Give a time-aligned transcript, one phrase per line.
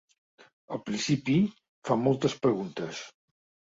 [0.77, 1.35] Al principi,
[1.91, 3.07] fa moltes preguntes.